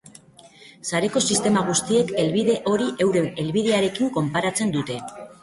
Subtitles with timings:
[0.91, 4.99] Sareko sistema guztiek helbide hori euren helbidearekin konparatzen dute.